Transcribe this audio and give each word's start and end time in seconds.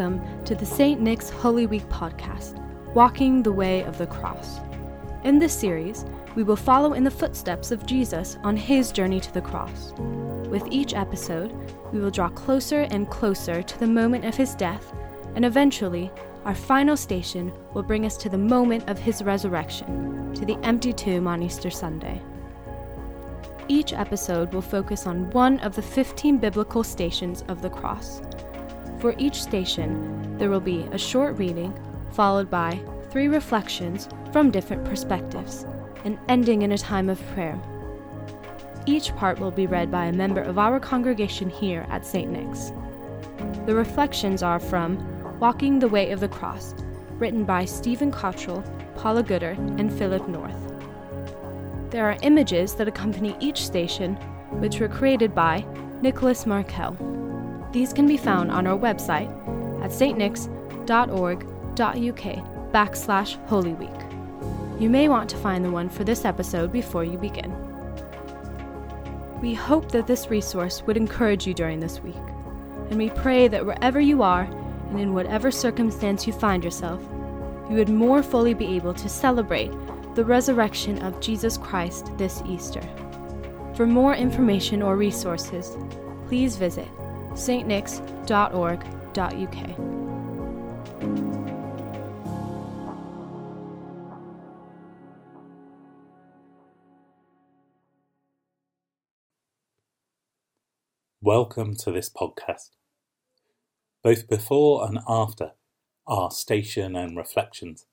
Welcome 0.00 0.44
to 0.46 0.54
the 0.54 0.64
St. 0.64 0.98
Nick's 0.98 1.28
Holy 1.28 1.66
Week 1.66 1.86
podcast, 1.90 2.56
Walking 2.94 3.42
the 3.42 3.52
Way 3.52 3.82
of 3.82 3.98
the 3.98 4.06
Cross. 4.06 4.60
In 5.24 5.38
this 5.38 5.52
series, 5.52 6.06
we 6.34 6.42
will 6.42 6.56
follow 6.56 6.94
in 6.94 7.04
the 7.04 7.10
footsteps 7.10 7.70
of 7.70 7.84
Jesus 7.84 8.38
on 8.42 8.56
his 8.56 8.92
journey 8.92 9.20
to 9.20 9.34
the 9.34 9.42
cross. 9.42 9.92
With 10.48 10.66
each 10.70 10.94
episode, 10.94 11.52
we 11.92 12.00
will 12.00 12.10
draw 12.10 12.30
closer 12.30 12.88
and 12.90 13.10
closer 13.10 13.62
to 13.62 13.78
the 13.78 13.86
moment 13.86 14.24
of 14.24 14.34
his 14.34 14.54
death, 14.54 14.90
and 15.34 15.44
eventually, 15.44 16.10
our 16.46 16.54
final 16.54 16.96
station 16.96 17.52
will 17.74 17.82
bring 17.82 18.06
us 18.06 18.16
to 18.16 18.30
the 18.30 18.38
moment 18.38 18.88
of 18.88 18.98
his 18.98 19.22
resurrection, 19.22 20.32
to 20.32 20.46
the 20.46 20.56
empty 20.62 20.94
tomb 20.94 21.28
on 21.28 21.42
Easter 21.42 21.68
Sunday. 21.68 22.22
Each 23.68 23.92
episode 23.92 24.54
will 24.54 24.62
focus 24.62 25.06
on 25.06 25.28
one 25.32 25.60
of 25.60 25.76
the 25.76 25.82
15 25.82 26.38
biblical 26.38 26.82
stations 26.82 27.44
of 27.48 27.60
the 27.60 27.68
cross. 27.68 28.22
For 29.00 29.14
each 29.16 29.42
station, 29.42 30.36
there 30.36 30.50
will 30.50 30.60
be 30.60 30.86
a 30.92 30.98
short 30.98 31.38
reading, 31.38 31.72
followed 32.12 32.50
by 32.50 32.78
three 33.10 33.28
reflections 33.28 34.08
from 34.30 34.50
different 34.50 34.84
perspectives, 34.84 35.64
and 36.04 36.18
ending 36.28 36.62
in 36.62 36.72
a 36.72 36.78
time 36.78 37.08
of 37.08 37.20
prayer. 37.28 37.58
Each 38.84 39.14
part 39.16 39.38
will 39.38 39.50
be 39.50 39.66
read 39.66 39.90
by 39.90 40.06
a 40.06 40.12
member 40.12 40.42
of 40.42 40.58
our 40.58 40.78
congregation 40.78 41.48
here 41.48 41.86
at 41.88 42.04
St. 42.04 42.30
Nick's. 42.30 42.72
The 43.64 43.74
reflections 43.74 44.42
are 44.42 44.60
from 44.60 44.98
Walking 45.38 45.78
the 45.78 45.88
Way 45.88 46.10
of 46.10 46.20
the 46.20 46.28
Cross, 46.28 46.74
written 47.12 47.44
by 47.44 47.64
Stephen 47.64 48.10
Cottrell, 48.10 48.62
Paula 48.96 49.22
Gooder, 49.22 49.56
and 49.78 49.90
Philip 49.90 50.28
North. 50.28 50.74
There 51.90 52.06
are 52.06 52.18
images 52.20 52.74
that 52.74 52.88
accompany 52.88 53.34
each 53.40 53.64
station, 53.64 54.16
which 54.60 54.78
were 54.78 54.88
created 54.88 55.34
by 55.34 55.64
Nicholas 56.02 56.44
Markel. 56.44 56.96
These 57.72 57.92
can 57.92 58.06
be 58.06 58.16
found 58.16 58.50
on 58.50 58.66
our 58.66 58.78
website 58.78 59.30
at 59.82 59.90
stnicks.org.uk 59.90 62.72
backslash 62.72 63.46
Holy 63.46 63.74
Week. 63.74 64.80
You 64.80 64.90
may 64.90 65.08
want 65.08 65.30
to 65.30 65.36
find 65.36 65.64
the 65.64 65.70
one 65.70 65.88
for 65.88 66.04
this 66.04 66.24
episode 66.24 66.72
before 66.72 67.04
you 67.04 67.18
begin. 67.18 67.54
We 69.40 69.54
hope 69.54 69.90
that 69.92 70.06
this 70.06 70.30
resource 70.30 70.82
would 70.82 70.96
encourage 70.96 71.46
you 71.46 71.54
during 71.54 71.80
this 71.80 72.00
week, 72.00 72.16
and 72.90 72.98
we 72.98 73.10
pray 73.10 73.48
that 73.48 73.64
wherever 73.64 74.00
you 74.00 74.22
are 74.22 74.48
and 74.90 75.00
in 75.00 75.14
whatever 75.14 75.50
circumstance 75.50 76.26
you 76.26 76.32
find 76.32 76.64
yourself, 76.64 77.00
you 77.70 77.76
would 77.76 77.88
more 77.88 78.22
fully 78.22 78.54
be 78.54 78.74
able 78.74 78.94
to 78.94 79.08
celebrate 79.08 79.72
the 80.16 80.24
resurrection 80.24 81.00
of 81.02 81.20
Jesus 81.20 81.56
Christ 81.56 82.10
this 82.18 82.42
Easter. 82.46 82.82
For 83.76 83.86
more 83.86 84.14
information 84.14 84.82
or 84.82 84.96
resources, 84.96 85.76
please 86.26 86.56
visit 86.56 86.88
stnicks.org.uk. 87.32 90.00
Welcome 101.22 101.76
to 101.76 101.92
this 101.92 102.08
podcast. 102.08 102.70
Both 104.02 104.26
before 104.26 104.86
and 104.86 105.00
after 105.06 105.52
our 106.06 106.30
station 106.30 106.96
and 106.96 107.16
reflections, 107.16 107.86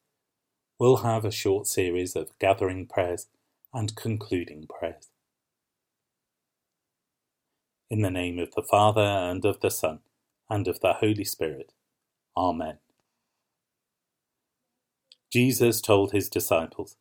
we'll 0.80 0.98
have 0.98 1.26
a 1.26 1.32
short 1.32 1.68
series 1.68 2.16
of 2.16 2.38
gathering 2.40 2.88
prayers 2.88 3.28
and 3.74 3.96
concluding 3.96 4.68
prayers. 4.68 5.10
In 7.90 8.02
the 8.02 8.12
name 8.12 8.40
of 8.40 8.54
the 8.56 8.64
Father, 8.64 9.02
and 9.02 9.46
of 9.46 9.62
the 9.62 9.72
Son, 9.72 10.00
and 10.50 10.68
of 10.68 10.82
the 10.82 10.94
Holy 10.94 11.24
Spirit. 11.24 11.72
Amen. 12.38 12.80
Jesus 15.32 15.82
told 15.82 16.12
his 16.12 16.30
disciples, 16.30 16.98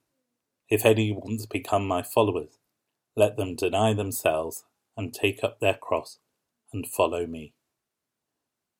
If 0.70 0.86
any 0.86 1.12
want 1.12 1.40
to 1.40 1.48
become 1.48 1.88
my 1.88 2.02
followers, 2.02 2.58
let 3.16 3.36
them 3.36 3.56
deny 3.56 3.94
themselves 3.94 4.64
and 4.96 5.14
take 5.14 5.42
up 5.44 5.60
their 5.60 5.74
cross 5.74 6.18
and 6.72 6.86
follow 6.86 7.26
me. 7.26 7.54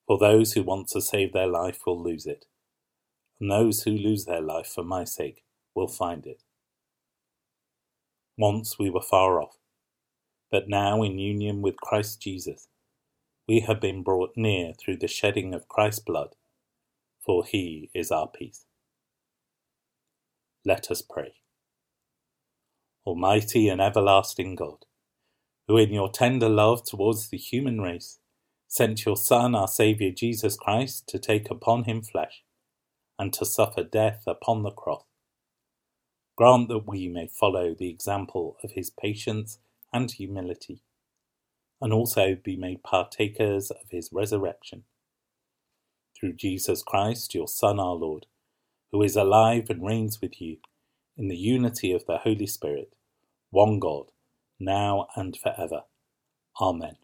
For 0.06 0.18
those 0.18 0.52
who 0.52 0.62
want 0.62 0.88
to 0.88 1.00
save 1.00 1.32
their 1.32 1.48
life 1.48 1.80
will 1.86 2.02
lose 2.02 2.26
it, 2.26 2.46
and 3.40 3.50
those 3.50 3.82
who 3.82 3.92
lose 3.92 4.26
their 4.26 4.42
life 4.42 4.68
for 4.68 4.84
my 4.84 5.04
sake 5.04 5.42
will 5.74 5.88
find 5.88 6.26
it. 6.26 6.42
Once 8.38 8.78
we 8.78 8.90
were 8.90 9.02
far 9.02 9.42
off 9.42 9.56
but 10.50 10.68
now 10.68 11.02
in 11.02 11.18
union 11.18 11.62
with 11.62 11.76
Christ 11.76 12.20
Jesus, 12.22 12.68
we 13.48 13.60
have 13.60 13.80
been 13.80 14.02
brought 14.02 14.32
near 14.36 14.72
through 14.74 14.98
the 14.98 15.08
shedding 15.08 15.54
of 15.54 15.68
Christ's 15.68 16.00
blood, 16.00 16.34
for 17.24 17.44
he 17.44 17.90
is 17.94 18.10
our 18.10 18.28
peace. 18.28 18.66
Let 20.64 20.90
us 20.90 21.02
pray. 21.02 21.34
Almighty 23.06 23.68
and 23.68 23.80
everlasting 23.80 24.56
God, 24.56 24.84
who 25.68 25.76
in 25.76 25.92
your 25.92 26.10
tender 26.10 26.48
love 26.48 26.84
towards 26.84 27.28
the 27.28 27.38
human 27.38 27.80
race 27.80 28.18
sent 28.68 29.04
your 29.04 29.16
Son, 29.16 29.54
our 29.54 29.68
Saviour 29.68 30.10
Jesus 30.10 30.56
Christ, 30.56 31.06
to 31.08 31.18
take 31.18 31.50
upon 31.50 31.84
him 31.84 32.02
flesh 32.02 32.42
and 33.18 33.32
to 33.32 33.44
suffer 33.44 33.84
death 33.84 34.24
upon 34.26 34.62
the 34.62 34.72
cross, 34.72 35.04
grant 36.36 36.68
that 36.68 36.86
we 36.86 37.08
may 37.08 37.28
follow 37.28 37.74
the 37.74 37.88
example 37.88 38.56
of 38.64 38.72
his 38.72 38.90
patience 38.90 39.58
and 39.96 40.10
humility, 40.12 40.82
and 41.80 41.92
also 41.92 42.36
be 42.44 42.56
made 42.56 42.82
partakers 42.84 43.70
of 43.70 43.90
his 43.90 44.10
resurrection. 44.12 44.84
Through 46.18 46.34
Jesus 46.34 46.82
Christ, 46.82 47.34
your 47.34 47.48
Son, 47.48 47.80
our 47.80 47.94
Lord, 47.94 48.26
who 48.92 49.02
is 49.02 49.16
alive 49.16 49.66
and 49.70 49.84
reigns 49.86 50.20
with 50.22 50.40
you 50.40 50.58
in 51.16 51.28
the 51.28 51.36
unity 51.36 51.92
of 51.92 52.06
the 52.06 52.18
Holy 52.18 52.46
Spirit, 52.46 52.94
one 53.50 53.80
God, 53.80 54.06
now 54.60 55.08
and 55.16 55.36
forever. 55.36 55.82
Amen. 56.60 56.96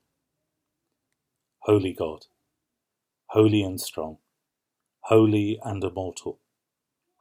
Holy 1.60 1.94
God, 1.94 2.26
holy 3.28 3.62
and 3.62 3.80
strong, 3.80 4.18
holy 5.02 5.58
and 5.64 5.84
immortal, 5.84 6.40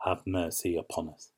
have 0.03 0.21
mercy 0.27 0.77
upon 0.77 1.09
us. 1.09 1.31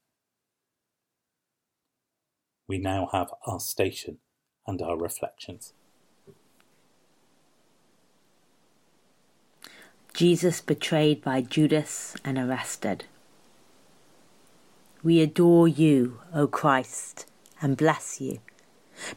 We 2.67 2.77
now 2.77 3.09
have 3.11 3.29
our 3.45 3.59
station 3.59 4.19
and 4.65 4.81
our 4.81 4.97
reflections. 4.97 5.73
Jesus 10.13 10.61
betrayed 10.61 11.23
by 11.23 11.41
Judas 11.41 12.15
and 12.23 12.37
arrested. 12.37 13.05
We 15.01 15.19
adore 15.21 15.67
you, 15.67 16.19
O 16.33 16.47
Christ, 16.47 17.25
and 17.61 17.75
bless 17.75 18.21
you, 18.21 18.39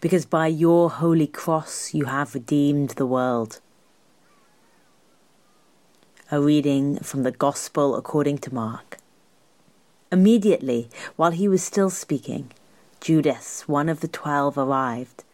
because 0.00 0.24
by 0.24 0.46
your 0.46 0.90
holy 0.90 1.26
cross 1.26 1.94
you 1.94 2.06
have 2.06 2.34
redeemed 2.34 2.90
the 2.90 3.06
world. 3.06 3.60
A 6.32 6.40
reading 6.40 6.98
from 7.00 7.22
the 7.22 7.30
Gospel 7.30 7.94
according 7.94 8.38
to 8.38 8.54
Mark. 8.54 8.96
Immediately, 10.10 10.88
while 11.14 11.30
he 11.30 11.46
was 11.46 11.62
still 11.62 11.90
speaking, 11.90 12.50
Judas, 13.00 13.68
one 13.68 13.88
of 13.88 14.00
the 14.00 14.08
twelve, 14.08 14.58
arrived 14.58 15.24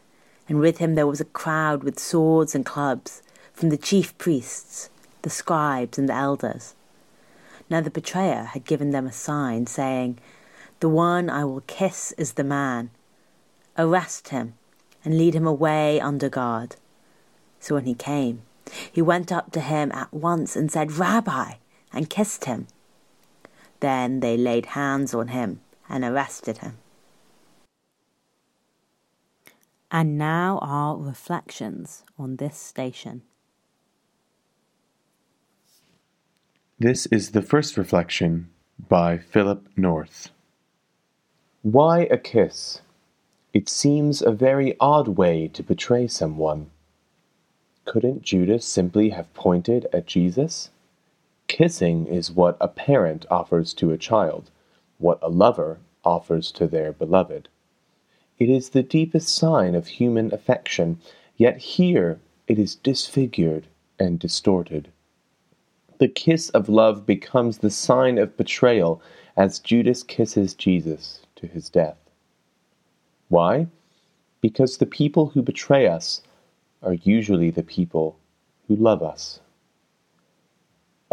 and 0.49 0.61
with 0.61 0.79
him 0.79 0.95
there 0.95 1.07
was 1.07 1.21
a 1.21 1.25
crowd 1.25 1.83
with 1.83 1.99
swords 1.99 2.55
and 2.55 2.67
clubs 2.67 3.23
from 3.55 3.71
the 3.71 3.77
chief 3.77 4.17
priests, 4.19 4.91
the 5.23 5.31
scribes, 5.31 5.99
and 5.99 6.09
the 6.09 6.15
elders. 6.15 6.75
Now 7.71 7.81
the 7.81 7.91
betrayer 7.91 8.45
had 8.45 8.65
given 8.65 8.91
them 8.91 9.07
a 9.07 9.13
sign, 9.13 9.67
saying, 9.67 10.19
The 10.81 10.89
one 10.89 11.31
I 11.31 11.45
will 11.45 11.63
kiss 11.63 12.13
is 12.19 12.35
the 12.35 12.45
man. 12.45 12.91
Arrest 13.79 14.29
him 14.29 14.55
and 15.05 15.17
lead 15.17 15.35
him 15.35 15.47
away 15.47 16.01
under 16.01 16.29
guard. 16.29 16.77
So 17.61 17.77
when 17.77 17.87
he 17.87 17.95
came, 17.95 18.43
he 18.91 19.01
went 19.01 19.33
up 19.33 19.53
to 19.53 19.61
him 19.61 19.91
at 19.93 20.13
once 20.13 20.57
and 20.57 20.71
said, 20.71 20.93
Rabbi, 20.93 21.55
and 21.93 22.11
kissed 22.11 22.45
him. 22.45 22.67
Then 23.81 24.21
they 24.21 24.37
laid 24.37 24.67
hands 24.67 25.15
on 25.15 25.29
him 25.29 25.61
and 25.89 26.05
arrested 26.05 26.59
him. 26.59 26.79
And 29.95 30.17
now 30.17 30.59
our 30.63 30.97
reflections 30.97 32.03
on 32.19 32.37
this 32.37 32.57
station. 32.57 33.21
This 36.79 37.05
is 37.07 37.33
the 37.33 37.43
first 37.43 37.77
reflection 37.77 38.49
by 38.89 39.19
Philip 39.19 39.69
North. 39.77 40.31
Why 41.61 42.05
a 42.11 42.17
kiss? 42.17 42.81
It 43.53 43.69
seems 43.69 44.23
a 44.23 44.33
very 44.33 44.75
odd 44.81 45.09
way 45.09 45.47
to 45.49 45.63
betray 45.63 46.09
someone. 46.09 46.71
Couldn't 47.85 48.23
Judas 48.23 48.65
simply 48.65 49.11
have 49.11 49.35
pointed 49.35 49.89
at 49.93 50.07
Jesus? 50.07 50.71
Kissing 51.49 52.07
is 52.07 52.33
what 52.33 52.57
a 52.63 52.69
parent 52.69 53.27
offers 53.31 53.75
to 53.75 53.91
a 53.91 53.99
child, 53.99 54.51
what 54.97 55.19
a 55.21 55.29
lover 55.29 55.81
offers 56.03 56.51
to 56.53 56.67
their 56.67 56.93
beloved. 56.93 57.51
It 58.39 58.49
is 58.51 58.71
the 58.71 58.83
deepest 58.83 59.29
sign 59.29 59.75
of 59.75 59.87
human 59.87 60.33
affection, 60.35 60.99
yet 61.37 61.59
here 61.59 62.21
it 62.49 62.59
is 62.59 62.75
disfigured 62.77 63.67
and 63.99 64.19
distorted. 64.19 64.89
the 66.03 66.09
kiss 66.09 66.51
of 66.51 66.69
love 66.69 67.07
becomes 67.07 67.59
the 67.59 67.71
sign 67.71 68.19
of 68.19 68.37
betrayal 68.37 69.01
as 69.37 69.61
Judas 69.61 70.03
kisses 70.03 70.53
Jesus 70.53 71.21
to 71.37 71.47
his 71.47 71.71
death. 71.71 71.97
Why? 73.29 73.69
Because 74.41 74.79
the 74.79 74.87
people 74.87 75.29
who 75.29 75.43
betray 75.43 75.87
us 75.87 76.23
are 76.83 76.95
usually 76.95 77.51
the 77.51 77.63
people 77.63 78.19
who 78.67 78.75
love 78.75 79.01
us. 79.01 79.39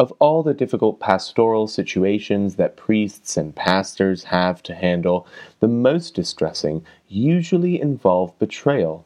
Of 0.00 0.14
all 0.18 0.42
the 0.42 0.54
difficult 0.54 0.98
pastoral 0.98 1.66
situations 1.66 2.56
that 2.56 2.74
priests 2.74 3.36
and 3.36 3.54
pastors 3.54 4.24
have 4.24 4.62
to 4.62 4.74
handle, 4.74 5.26
the 5.58 5.68
most 5.68 6.14
distressing 6.14 6.86
usually 7.06 7.78
involve 7.78 8.38
betrayal. 8.38 9.04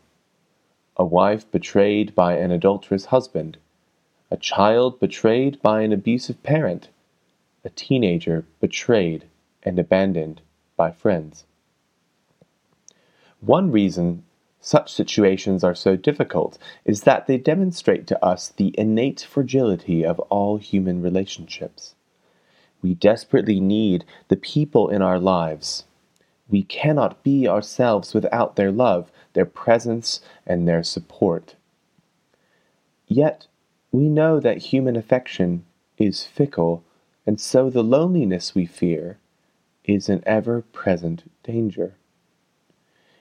A 0.97 1.05
wife 1.05 1.51
betrayed 1.51 2.15
by 2.15 2.37
an 2.37 2.53
adulterous 2.53 3.07
husband, 3.07 3.57
a 4.31 4.37
child 4.37 5.01
betrayed 5.01 5.61
by 5.63 5.81
an 5.81 5.93
abusive 5.93 6.41
parent, 6.45 6.91
a 7.65 7.71
teenager 7.71 8.47
betrayed 8.61 9.25
and 9.65 9.81
abandoned 9.81 10.43
by 10.77 10.93
friends. 10.93 11.45
One 13.41 13.73
reason 13.73 14.23
such 14.65 14.91
situations 14.91 15.63
are 15.63 15.75
so 15.75 15.95
difficult 15.95 16.57
is 16.87 17.03
that 17.03 17.27
they 17.27 17.37
demonstrate 17.37 18.07
to 18.07 18.25
us 18.25 18.49
the 18.49 18.75
innate 18.79 19.21
fragility 19.21 20.07
of 20.07 20.19
all 20.31 20.57
human 20.57 21.03
relationships. 21.03 21.95
We 22.81 22.95
desperately 22.95 23.61
need 23.61 24.07
the 24.29 24.39
people 24.39 24.89
in 24.89 25.03
our 25.03 25.19
lives. 25.19 25.85
We 26.49 26.63
cannot 26.63 27.23
be 27.23 27.47
ourselves 27.47 28.15
without 28.15 28.57
their 28.57 28.73
love, 28.73 29.13
their 29.35 29.45
presence, 29.45 30.21
and 30.47 30.67
their 30.67 30.83
support. 30.83 31.57
Yet, 33.07 33.47
we 33.93 34.09
know 34.09 34.41
that 34.41 34.73
human 34.73 34.97
affection 34.97 35.67
is 35.99 36.25
fickle, 36.25 36.83
and 37.27 37.39
so 37.39 37.69
the 37.69 37.85
loneliness 37.85 38.55
we 38.55 38.65
fear 38.65 39.19
is 39.85 40.09
an 40.09 40.23
ever 40.25 40.63
present 40.63 41.31
danger. 41.43 41.97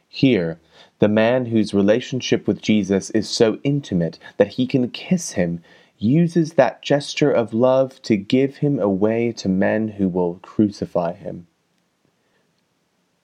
Here, 0.08 0.60
the 1.04 1.10
man 1.10 1.48
whose 1.48 1.74
relationship 1.74 2.48
with 2.48 2.62
Jesus 2.62 3.10
is 3.10 3.28
so 3.28 3.60
intimate 3.62 4.18
that 4.38 4.54
he 4.54 4.66
can 4.66 4.90
kiss 4.90 5.32
him 5.32 5.62
uses 5.98 6.54
that 6.54 6.82
gesture 6.82 7.30
of 7.30 7.54
love 7.54 8.02
to 8.04 8.16
give 8.16 8.56
him 8.56 8.80
away 8.80 9.34
to 9.34 9.50
men 9.50 9.90
who 9.90 10.08
will 10.08 10.36
crucify 10.36 11.12
him. 11.12 11.46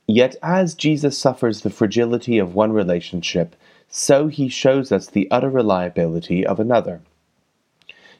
Yet, 0.06 0.36
as 0.44 0.76
Jesus 0.76 1.18
suffers 1.18 1.62
the 1.62 1.70
fragility 1.70 2.38
of 2.38 2.54
one 2.54 2.74
relationship, 2.74 3.56
so 3.88 4.28
he 4.28 4.50
shows 4.50 4.92
us 4.92 5.08
the 5.08 5.32
utter 5.32 5.50
reliability 5.50 6.46
of 6.46 6.60
another. 6.60 7.00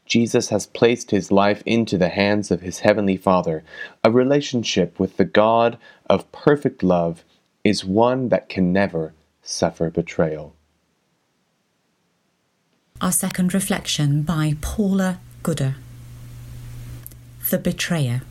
Jesus 0.06 0.48
has 0.48 0.68
placed 0.68 1.12
his 1.12 1.34
life 1.34 1.62
into 1.66 1.98
the 1.98 2.08
hands 2.08 2.50
of 2.50 2.62
his 2.62 2.80
heavenly 2.80 3.18
Father, 3.18 3.66
a 4.06 4.10
relationship 4.10 4.98
with 4.98 5.18
the 5.18 5.26
God 5.26 5.78
of 6.10 6.32
perfect 6.32 6.82
love 6.82 7.26
is 7.66 7.84
one 7.84 8.30
that 8.30 8.48
can 8.48 8.72
never 8.72 9.14
suffer 9.50 9.90
betrayal. 9.90 10.56
Our 13.02 13.12
second 13.12 13.54
reflection 13.54 14.22
by 14.22 14.56
Paula 14.62 15.20
Gooder 15.42 15.76
The 17.50 17.58
Betrayer. 17.58 18.22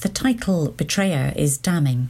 The 0.00 0.08
title 0.08 0.70
Betrayer 0.72 1.32
is 1.36 1.56
damning. 1.56 2.08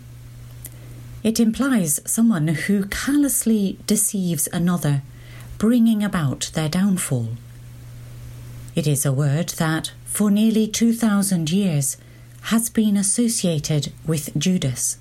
It 1.22 1.38
implies 1.38 2.00
someone 2.06 2.48
who 2.48 2.86
callously 2.86 3.78
deceives 3.86 4.48
another, 4.52 5.02
bringing 5.58 6.02
about 6.02 6.50
their 6.54 6.68
downfall. 6.68 7.30
It 8.74 8.86
is 8.86 9.04
a 9.04 9.12
word 9.12 9.50
that, 9.58 9.92
for 10.06 10.30
nearly 10.30 10.66
2,000 10.66 11.50
years, 11.50 11.98
has 12.44 12.70
been 12.70 12.96
associated 12.96 13.92
with 14.06 14.34
Judas. 14.38 14.99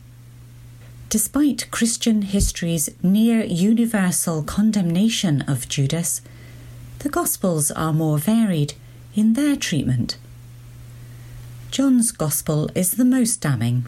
Despite 1.09 1.71
Christian 1.71 2.21
history's 2.21 2.87
near 3.01 3.43
universal 3.43 4.43
condemnation 4.43 5.41
of 5.47 5.67
Judas, 5.67 6.21
the 6.99 7.09
Gospels 7.09 7.71
are 7.71 7.91
more 7.91 8.19
varied 8.19 8.75
in 9.15 9.33
their 9.33 9.55
treatment. 9.55 10.19
John's 11.71 12.11
Gospel 12.11 12.69
is 12.75 12.91
the 12.91 13.05
most 13.05 13.41
damning. 13.41 13.87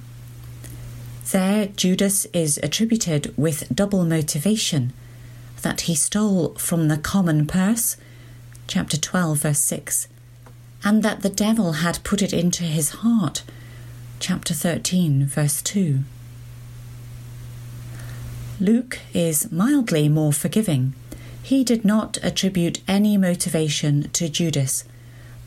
There, 1.31 1.67
Judas 1.67 2.25
is 2.33 2.59
attributed 2.63 3.31
with 3.37 3.69
double 3.73 4.03
motivation 4.03 4.91
that 5.61 5.81
he 5.81 5.93
stole 5.93 6.55
from 6.55 6.87
the 6.87 6.97
common 6.97 7.45
purse, 7.45 7.97
chapter 8.65 8.97
12, 8.97 9.37
verse 9.37 9.59
6, 9.59 10.07
and 10.83 11.03
that 11.03 11.21
the 11.21 11.29
devil 11.29 11.73
had 11.73 12.03
put 12.03 12.23
it 12.23 12.33
into 12.33 12.63
his 12.63 12.89
heart. 12.89 13.43
Chapter 14.19 14.55
13, 14.55 15.27
verse 15.27 15.61
2. 15.61 15.99
Luke 18.61 18.99
is 19.11 19.51
mildly 19.51 20.07
more 20.07 20.31
forgiving. 20.31 20.93
He 21.41 21.63
did 21.63 21.83
not 21.83 22.19
attribute 22.21 22.79
any 22.87 23.17
motivation 23.17 24.11
to 24.11 24.29
Judas, 24.29 24.83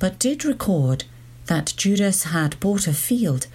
but 0.00 0.19
did 0.19 0.44
record 0.44 1.05
that 1.46 1.75
Judas 1.76 2.25
had 2.25 2.58
bought 2.58 2.88
a 2.88 2.93
field 2.93 3.46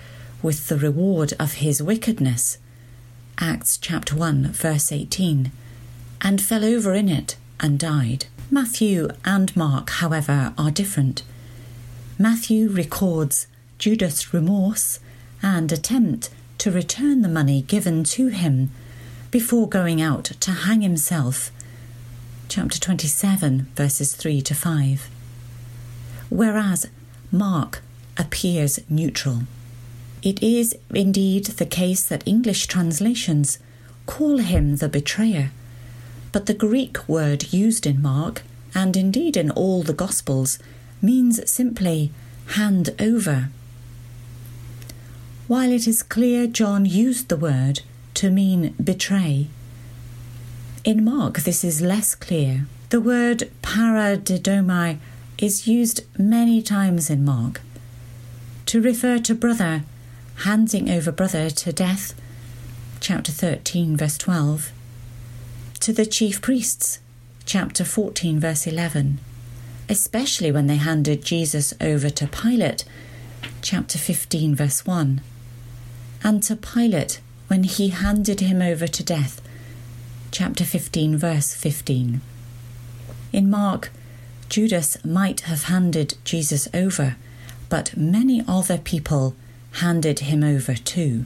with 0.42 0.70
the 0.70 0.78
reward 0.78 1.34
of 1.38 1.56
his 1.56 1.84
wickedness. 1.84 2.58
Acts 3.38 3.78
chapter 3.78 4.16
1, 4.16 4.54
verse 4.54 4.94
18, 4.94 5.52
and 6.22 6.42
fell 6.42 6.64
over 6.64 6.94
in 6.94 7.10
it 7.10 7.36
and 7.60 7.78
died. 7.78 8.28
Matthew 8.50 9.10
and 9.26 9.54
Mark, 9.58 9.90
however, 9.90 10.54
are 10.58 10.72
different. 10.72 11.24
Matthew 12.18 12.70
records 12.70 13.46
Judas' 13.78 14.34
remorse 14.34 15.02
and 15.44 15.70
attempt 15.70 16.30
to 16.60 16.72
return 16.72 17.24
the 17.24 17.28
money 17.28 17.62
given 17.62 18.06
to 18.06 18.28
him 18.28 18.72
before 19.32 19.70
going 19.70 20.02
out 20.02 20.26
to 20.26 20.52
hang 20.52 20.82
himself. 20.82 21.52
Chapter 22.48 22.80
27, 22.80 23.68
verses 23.76 24.16
3 24.16 24.42
to 24.42 24.56
5. 24.56 25.10
Whereas 26.30 26.88
Mark 27.32 27.82
appears 28.18 28.80
neutral. 28.90 29.44
It 30.24 30.42
is 30.44 30.76
indeed 30.94 31.46
the 31.46 31.66
case 31.66 32.06
that 32.08 32.28
English 32.28 32.68
translations 32.68 33.60
call 34.06 34.40
him 34.40 34.78
the 34.78 34.90
betrayer, 34.90 35.52
but 36.32 36.46
the 36.46 36.54
Greek 36.54 37.08
word 37.08 37.54
used 37.54 37.86
in 37.86 38.02
Mark, 38.02 38.42
and 38.74 38.98
indeed 38.98 39.38
in 39.38 39.52
all 39.52 39.84
the 39.84 39.94
Gospels, 39.94 40.60
means 41.02 41.50
simply 41.50 42.12
hand 42.48 42.90
over. 43.00 43.50
While 45.48 45.72
it 45.72 45.88
is 45.88 46.04
clear 46.04 46.48
John 46.48 46.86
used 46.86 47.30
the 47.30 47.38
word 47.38 47.82
to 48.20 48.30
mean 48.30 48.76
betray, 48.84 49.48
in 50.84 51.06
Mark 51.06 51.40
this 51.40 51.64
is 51.64 51.82
less 51.82 52.16
clear. 52.16 52.68
The 52.90 53.00
word 53.00 53.50
paradidomai 53.62 54.98
is 55.38 55.70
used 55.70 56.02
many 56.18 56.62
times 56.62 57.10
in 57.10 57.24
Mark. 57.24 57.62
To 58.66 58.82
refer 58.82 59.20
to 59.20 59.34
brother 59.34 59.84
handing 60.40 60.90
over 60.90 61.14
brother 61.14 61.50
to 61.50 61.72
death, 61.72 62.14
chapter 63.00 63.32
13, 63.32 63.96
verse 63.96 64.18
12, 64.18 64.74
to 65.80 65.94
the 65.94 66.06
chief 66.06 66.42
priests, 66.42 67.00
chapter 67.46 67.86
14, 67.86 68.38
verse 68.38 68.68
11, 68.68 69.22
especially 69.88 70.52
when 70.52 70.68
they 70.68 70.76
handed 70.76 71.24
Jesus 71.24 71.74
over 71.80 72.10
to 72.10 72.28
Pilate, 72.28 72.84
chapter 73.62 73.98
15, 73.98 74.56
verse 74.56 74.86
1, 74.86 75.22
and 76.22 76.44
to 76.44 76.58
Pilate 76.58 77.22
when 77.50 77.64
he 77.64 77.90
handed 77.90 78.42
him 78.42 78.62
over 78.62 78.86
to 78.86 79.04
death, 79.04 79.42
chapter 80.30 80.64
15, 80.64 81.18
verse 81.18 81.56
15. 81.56 82.22
In 83.34 83.50
Mark, 83.50 83.92
Judas 84.50 85.04
might 85.04 85.42
have 85.42 85.64
handed 85.64 86.14
Jesus 86.24 86.68
over, 86.76 87.16
but 87.68 87.98
many 87.98 88.44
other 88.48 88.78
people 88.78 89.36
handed 89.82 90.20
him 90.20 90.44
over 90.44 90.76
too. 90.76 91.26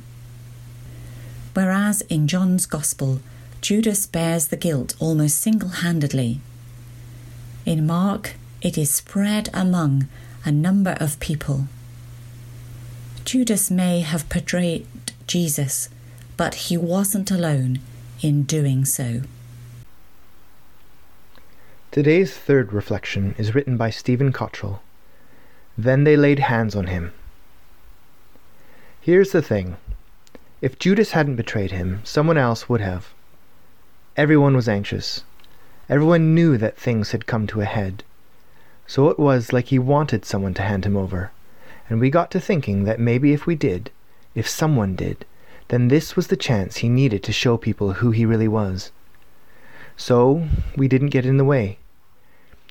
Whereas 1.53 2.01
in 2.03 2.29
John's 2.29 2.65
Gospel, 2.65 3.19
Judas 3.59 4.05
bears 4.05 4.47
the 4.47 4.57
guilt 4.57 4.95
almost 4.99 5.41
single 5.41 5.69
handedly. 5.69 6.39
In 7.65 7.85
Mark, 7.85 8.35
it 8.61 8.77
is 8.77 8.93
spread 8.93 9.49
among 9.53 10.07
a 10.45 10.53
number 10.53 10.95
of 11.01 11.19
people. 11.19 11.67
Judas 13.25 13.69
may 13.69 13.99
have 13.99 14.27
betrayed 14.29 14.87
Jesus, 15.27 15.89
but 16.37 16.55
he 16.55 16.77
wasn't 16.77 17.31
alone 17.31 17.79
in 18.21 18.43
doing 18.43 18.85
so. 18.85 19.21
Today's 21.91 22.33
third 22.33 22.73
reflection 22.73 23.35
is 23.37 23.53
written 23.53 23.77
by 23.77 23.89
Stephen 23.89 24.31
Cottrell. 24.31 24.81
Then 25.77 26.03
they 26.03 26.17
laid 26.17 26.39
hands 26.39 26.75
on 26.75 26.87
him. 26.87 27.13
Here's 28.99 29.31
the 29.31 29.41
thing 29.41 29.77
if 30.61 30.79
Judas 30.79 31.11
hadn't 31.11 31.35
betrayed 31.35 31.71
him, 31.71 31.99
someone 32.03 32.37
else 32.37 32.69
would 32.69 32.81
have. 32.81 33.13
Everyone 34.15 34.55
was 34.55 34.69
anxious. 34.69 35.23
Everyone 35.89 36.33
knew 36.33 36.57
that 36.57 36.77
things 36.77 37.11
had 37.11 37.27
come 37.27 37.45
to 37.47 37.59
a 37.61 37.65
head. 37.65 38.03
So 38.87 39.09
it 39.09 39.19
was 39.19 39.51
like 39.51 39.65
he 39.65 39.79
wanted 39.79 40.23
someone 40.23 40.53
to 40.53 40.61
hand 40.61 40.85
him 40.85 40.95
over. 40.95 41.31
And 41.89 41.99
we 41.99 42.09
got 42.09 42.31
to 42.31 42.39
thinking 42.39 42.85
that 42.85 42.99
maybe 42.99 43.33
if 43.33 43.45
we 43.45 43.55
did, 43.55 43.91
if 44.35 44.47
someone 44.47 44.95
did, 44.95 45.25
then 45.73 45.87
this 45.87 46.15
was 46.15 46.27
the 46.27 46.37
chance 46.37 46.77
he 46.77 46.87
needed 46.87 47.23
to 47.23 47.31
show 47.31 47.57
people 47.57 47.93
who 47.93 48.11
he 48.11 48.27
really 48.27 48.47
was. 48.47 48.91
So 49.97 50.47
we 50.77 50.87
didn't 50.87 51.07
get 51.07 51.25
in 51.25 51.37
the 51.37 51.43
way. 51.43 51.79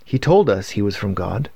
He 0.04 0.20
told 0.20 0.48
us 0.48 0.70
he 0.70 0.82
was 0.82 0.94
from 0.94 1.12
God. 1.12 1.50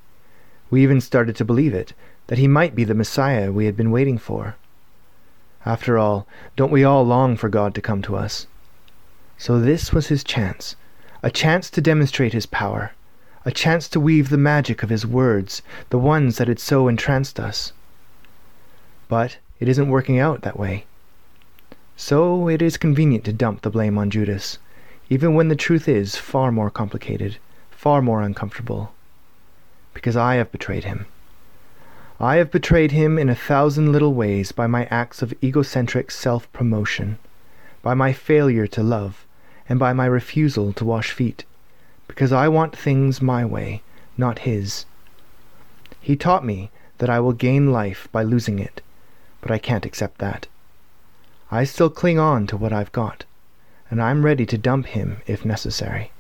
We 0.70 0.82
even 0.82 1.00
started 1.00 1.36
to 1.36 1.44
believe 1.44 1.72
it, 1.72 1.92
that 2.26 2.38
he 2.38 2.48
might 2.48 2.74
be 2.74 2.82
the 2.82 2.96
Messiah 2.96 3.52
we 3.52 3.66
had 3.66 3.76
been 3.76 3.92
waiting 3.92 4.18
for. 4.18 4.56
After 5.64 5.96
all, 5.96 6.26
don't 6.56 6.72
we 6.72 6.82
all 6.82 7.04
long 7.04 7.36
for 7.36 7.48
God 7.48 7.76
to 7.76 7.80
come 7.80 8.02
to 8.02 8.16
us? 8.16 8.48
So 9.38 9.60
this 9.60 9.92
was 9.92 10.08
his 10.08 10.24
chance, 10.24 10.74
a 11.22 11.30
chance 11.30 11.70
to 11.70 11.80
demonstrate 11.80 12.32
his 12.32 12.46
power, 12.46 12.90
a 13.44 13.52
chance 13.52 13.88
to 13.90 14.00
weave 14.00 14.30
the 14.30 14.36
magic 14.36 14.82
of 14.82 14.90
his 14.90 15.06
words, 15.06 15.62
the 15.90 15.98
ones 15.98 16.38
that 16.38 16.48
had 16.48 16.58
so 16.58 16.88
entranced 16.88 17.38
us. 17.38 17.72
But 19.06 19.38
it 19.60 19.68
isn't 19.68 19.88
working 19.88 20.18
out 20.18 20.42
that 20.42 20.58
way. 20.58 20.86
So 21.98 22.46
it 22.46 22.60
is 22.60 22.76
convenient 22.76 23.24
to 23.24 23.32
dump 23.32 23.62
the 23.62 23.70
blame 23.70 23.96
on 23.96 24.10
Judas, 24.10 24.58
even 25.08 25.34
when 25.34 25.48
the 25.48 25.56
truth 25.56 25.88
is 25.88 26.14
far 26.14 26.52
more 26.52 26.70
complicated, 26.70 27.38
far 27.70 28.02
more 28.02 28.20
uncomfortable. 28.20 28.92
Because 29.94 30.14
I 30.14 30.34
have 30.34 30.52
betrayed 30.52 30.84
him. 30.84 31.06
I 32.20 32.36
have 32.36 32.50
betrayed 32.50 32.92
him 32.92 33.18
in 33.18 33.30
a 33.30 33.34
thousand 33.34 33.92
little 33.92 34.12
ways 34.12 34.52
by 34.52 34.66
my 34.66 34.84
acts 34.86 35.22
of 35.22 35.32
egocentric 35.42 36.10
self 36.10 36.52
promotion, 36.52 37.18
by 37.80 37.94
my 37.94 38.12
failure 38.12 38.66
to 38.66 38.82
love, 38.82 39.24
and 39.66 39.78
by 39.78 39.94
my 39.94 40.04
refusal 40.04 40.74
to 40.74 40.84
wash 40.84 41.12
feet, 41.12 41.46
because 42.08 42.30
I 42.30 42.46
want 42.48 42.76
things 42.76 43.22
my 43.22 43.44
way, 43.44 43.82
not 44.18 44.40
his. 44.40 44.84
He 46.00 46.14
taught 46.14 46.44
me 46.44 46.70
that 46.98 47.08
I 47.08 47.20
will 47.20 47.32
gain 47.32 47.72
life 47.72 48.06
by 48.12 48.22
losing 48.22 48.58
it, 48.58 48.82
but 49.40 49.50
I 49.50 49.58
can't 49.58 49.86
accept 49.86 50.18
that. 50.18 50.46
I 51.50 51.64
still 51.64 51.90
cling 51.90 52.18
on 52.18 52.46
to 52.48 52.56
what 52.56 52.72
I've 52.72 52.92
got, 52.92 53.24
and 53.90 54.02
I'm 54.02 54.24
ready 54.24 54.44
to 54.46 54.58
dump 54.58 54.86
him 54.86 55.22
if 55.26 55.44
necessary. 55.44 56.10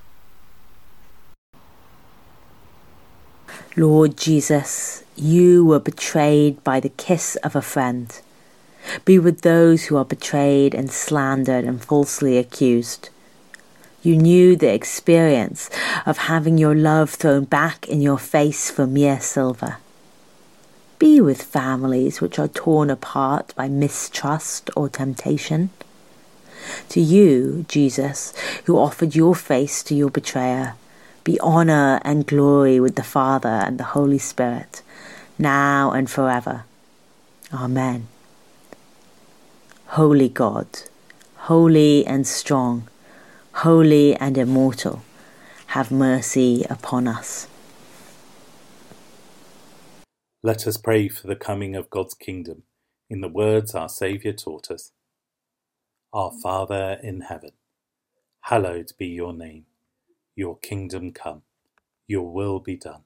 Lord 3.76 4.16
Jesus, 4.16 5.04
you 5.16 5.64
were 5.64 5.80
betrayed 5.80 6.62
by 6.62 6.80
the 6.80 6.88
kiss 6.88 7.36
of 7.36 7.56
a 7.56 7.60
friend. 7.60 8.18
Be 9.04 9.18
with 9.18 9.42
those 9.42 9.86
who 9.86 9.96
are 9.96 10.04
betrayed 10.04 10.74
and 10.74 10.90
slandered 10.90 11.64
and 11.64 11.84
falsely 11.84 12.38
accused. 12.38 13.10
You 14.02 14.16
knew 14.16 14.54
the 14.54 14.72
experience 14.72 15.68
of 16.06 16.18
having 16.18 16.56
your 16.56 16.74
love 16.74 17.10
thrown 17.10 17.44
back 17.44 17.88
in 17.88 18.00
your 18.00 18.18
face 18.18 18.70
for 18.70 18.86
mere 18.86 19.20
silver. 19.20 19.78
With 21.18 21.42
families 21.42 22.20
which 22.20 22.38
are 22.38 22.46
torn 22.46 22.90
apart 22.90 23.54
by 23.56 23.68
mistrust 23.68 24.70
or 24.76 24.88
temptation. 24.88 25.70
To 26.90 27.00
you, 27.00 27.64
Jesus, 27.68 28.34
who 28.64 28.78
offered 28.78 29.16
your 29.16 29.34
face 29.34 29.82
to 29.84 29.94
your 29.94 30.10
betrayer, 30.10 30.74
be 31.24 31.40
honor 31.40 32.00
and 32.04 32.26
glory 32.26 32.78
with 32.78 32.96
the 32.96 33.02
Father 33.02 33.48
and 33.48 33.78
the 33.78 33.92
Holy 33.96 34.18
Spirit, 34.18 34.82
now 35.38 35.90
and 35.90 36.08
forever. 36.08 36.64
Amen. 37.52 38.08
Holy 39.86 40.28
God, 40.28 40.66
holy 41.48 42.06
and 42.06 42.26
strong, 42.26 42.88
holy 43.64 44.14
and 44.16 44.36
immortal, 44.36 45.02
have 45.68 45.90
mercy 45.90 46.64
upon 46.68 47.08
us. 47.08 47.48
Let 50.46 50.68
us 50.68 50.76
pray 50.76 51.08
for 51.08 51.26
the 51.26 51.34
coming 51.34 51.74
of 51.74 51.90
God's 51.90 52.14
kingdom 52.14 52.62
in 53.10 53.20
the 53.20 53.28
words 53.28 53.74
our 53.74 53.88
Saviour 53.88 54.32
taught 54.32 54.70
us. 54.70 54.92
Our 56.12 56.30
Father 56.40 57.00
in 57.02 57.22
heaven, 57.22 57.50
hallowed 58.42 58.92
be 58.96 59.08
your 59.08 59.32
name. 59.32 59.66
Your 60.36 60.56
kingdom 60.56 61.10
come, 61.10 61.42
your 62.06 62.32
will 62.32 62.60
be 62.60 62.76
done, 62.76 63.00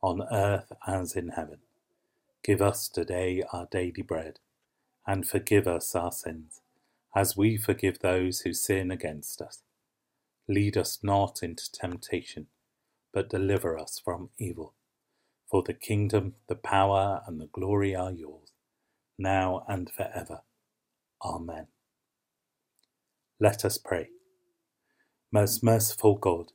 on 0.00 0.22
earth 0.30 0.70
as 0.86 1.16
in 1.16 1.30
heaven. 1.30 1.58
Give 2.44 2.62
us 2.62 2.88
today 2.88 3.42
our 3.52 3.66
daily 3.68 4.02
bread, 4.02 4.38
and 5.04 5.26
forgive 5.26 5.66
us 5.66 5.92
our 5.96 6.12
sins, 6.12 6.60
as 7.16 7.36
we 7.36 7.56
forgive 7.56 7.98
those 7.98 8.42
who 8.42 8.52
sin 8.52 8.92
against 8.92 9.42
us. 9.42 9.64
Lead 10.46 10.76
us 10.76 11.00
not 11.02 11.42
into 11.42 11.64
temptation, 11.72 12.46
but 13.12 13.28
deliver 13.28 13.76
us 13.76 13.98
from 13.98 14.30
evil. 14.38 14.72
For 15.50 15.62
the 15.62 15.74
kingdom, 15.74 16.34
the 16.48 16.56
power, 16.56 17.22
and 17.26 17.40
the 17.40 17.48
glory 17.52 17.94
are 17.94 18.12
yours, 18.12 18.50
now 19.18 19.64
and 19.68 19.90
forever. 19.90 20.42
Amen. 21.24 21.68
Let 23.40 23.64
us 23.64 23.78
pray. 23.78 24.08
Most 25.32 25.64
merciful 25.64 26.16
God, 26.16 26.52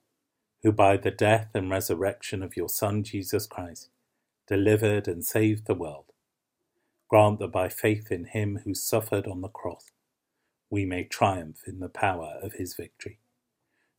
who 0.64 0.72
by 0.72 0.98
the 0.98 1.12
death 1.12 1.50
and 1.54 1.70
resurrection 1.72 2.44
of 2.44 2.58
your 2.58 2.70
Son 2.70 3.04
Jesus 3.04 3.48
Christ 3.48 3.90
delivered 4.48 5.08
and 5.08 5.26
saved 5.26 5.68
the 5.68 5.76
world, 5.76 6.06
grant 7.10 7.40
that 7.40 7.52
by 7.52 7.70
faith 7.70 8.12
in 8.12 8.26
him 8.26 8.62
who 8.66 8.76
suffered 8.76 9.28
on 9.28 9.42
the 9.42 9.50
cross, 9.50 9.86
we 10.70 10.86
may 10.86 11.04
triumph 11.04 11.60
in 11.68 11.80
the 11.80 11.90
power 11.90 12.40
of 12.42 12.54
his 12.54 12.76
victory. 12.76 13.20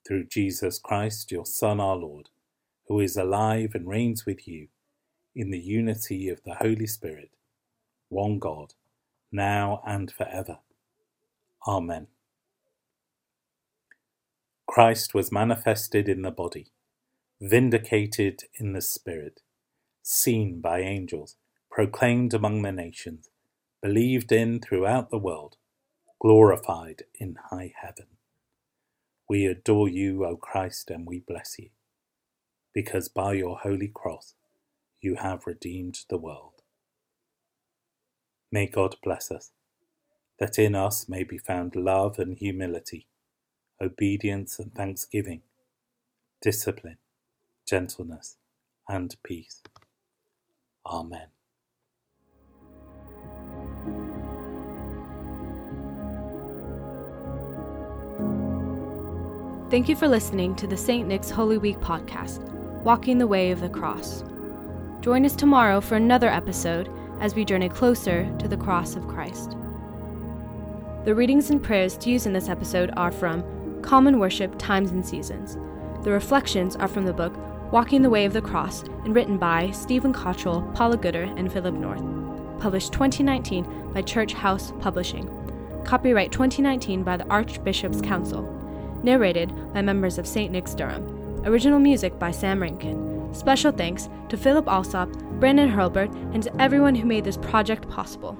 Through 0.06 0.26
Jesus 0.26 0.78
Christ, 0.78 1.32
your 1.32 1.46
Son, 1.46 1.80
our 1.80 1.96
Lord, 1.96 2.30
who 2.88 3.00
is 3.00 3.16
alive 3.16 3.70
and 3.74 3.88
reigns 3.88 4.26
with 4.26 4.48
you 4.48 4.68
in 5.34 5.50
the 5.50 5.60
unity 5.60 6.28
of 6.28 6.42
the 6.44 6.54
Holy 6.56 6.86
Spirit, 6.86 7.30
one 8.08 8.38
God, 8.38 8.74
now 9.32 9.82
and 9.86 10.10
forever. 10.12 10.58
Amen. 11.66 12.08
Christ 14.66 15.14
was 15.14 15.32
manifested 15.32 16.08
in 16.08 16.22
the 16.22 16.30
body, 16.30 16.68
vindicated 17.40 18.40
in 18.58 18.72
the 18.72 18.82
Spirit, 18.82 19.40
seen 20.02 20.60
by 20.60 20.80
angels, 20.80 21.36
proclaimed 21.70 22.34
among 22.34 22.62
the 22.62 22.72
nations, 22.72 23.28
believed 23.82 24.32
in 24.32 24.60
throughout 24.60 25.10
the 25.10 25.18
world, 25.18 25.56
glorified 26.20 27.04
in 27.14 27.36
high 27.50 27.72
heaven. 27.82 28.06
We 29.28 29.46
adore 29.46 29.88
you, 29.88 30.24
O 30.24 30.36
Christ, 30.36 30.90
and 30.90 31.06
we 31.06 31.20
bless 31.20 31.56
you, 31.58 31.70
because 32.74 33.08
by 33.08 33.34
your 33.34 33.58
holy 33.58 33.88
cross 33.94 34.34
you 35.02 35.16
have 35.16 35.46
redeemed 35.46 35.98
the 36.08 36.16
world. 36.16 36.62
May 38.50 38.66
God 38.66 38.96
bless 39.02 39.30
us, 39.30 39.50
that 40.38 40.58
in 40.58 40.74
us 40.74 41.08
may 41.08 41.24
be 41.24 41.38
found 41.38 41.76
love 41.76 42.18
and 42.18 42.38
humility 42.38 43.06
obedience 43.82 44.58
and 44.58 44.72
thanksgiving, 44.74 45.42
discipline, 46.40 46.98
gentleness, 47.66 48.36
and 48.88 49.14
peace. 49.24 49.60
Amen. 50.86 51.26
Thank 59.70 59.88
you 59.88 59.96
for 59.96 60.06
listening 60.06 60.54
to 60.56 60.66
the 60.66 60.76
St. 60.76 61.08
Nick's 61.08 61.30
Holy 61.30 61.56
Week 61.56 61.80
podcast, 61.80 62.52
Walking 62.82 63.16
the 63.18 63.26
Way 63.26 63.52
of 63.52 63.60
the 63.60 63.70
Cross. 63.70 64.22
Join 65.02 65.24
us 65.24 65.34
tomorrow 65.34 65.80
for 65.80 65.96
another 65.96 66.28
episode 66.28 66.88
as 67.18 67.34
we 67.34 67.44
journey 67.44 67.68
closer 67.68 68.32
to 68.38 68.46
the 68.46 68.56
cross 68.56 68.94
of 68.94 69.08
Christ. 69.08 69.56
The 71.04 71.12
readings 71.12 71.50
and 71.50 71.60
prayers 71.60 71.96
to 71.98 72.10
use 72.10 72.24
in 72.24 72.32
this 72.32 72.48
episode 72.48 72.92
are 72.96 73.10
from 73.10 73.82
Common 73.82 74.20
Worship 74.20 74.56
Times 74.60 74.92
and 74.92 75.04
Seasons. 75.04 75.58
The 76.04 76.12
reflections 76.12 76.76
are 76.76 76.86
from 76.86 77.04
the 77.04 77.12
book 77.12 77.36
Walking 77.72 78.02
the 78.02 78.10
Way 78.10 78.26
of 78.26 78.32
the 78.32 78.40
Cross 78.40 78.84
and 79.04 79.12
written 79.12 79.38
by 79.38 79.72
Stephen 79.72 80.12
Cottrell, 80.12 80.62
Paula 80.72 80.96
Gooder, 80.96 81.24
and 81.36 81.52
Philip 81.52 81.74
North. 81.74 82.04
Published 82.60 82.92
2019 82.92 83.90
by 83.92 84.02
Church 84.02 84.32
House 84.32 84.72
Publishing. 84.78 85.28
Copyright 85.84 86.30
2019 86.30 87.02
by 87.02 87.16
the 87.16 87.26
Archbishop's 87.28 88.00
Council. 88.00 88.42
Narrated 89.02 89.52
by 89.72 89.82
members 89.82 90.18
of 90.18 90.28
St. 90.28 90.52
Nick's 90.52 90.76
Durham. 90.76 91.42
Original 91.44 91.80
music 91.80 92.20
by 92.20 92.30
Sam 92.30 92.62
Rankin. 92.62 93.11
Special 93.32 93.72
thanks 93.72 94.08
to 94.28 94.36
Philip 94.36 94.68
Alsop, 94.68 95.10
Brandon 95.40 95.68
Hurlbert, 95.68 96.12
and 96.34 96.42
to 96.42 96.62
everyone 96.62 96.94
who 96.94 97.06
made 97.06 97.24
this 97.24 97.38
project 97.38 97.88
possible. 97.88 98.38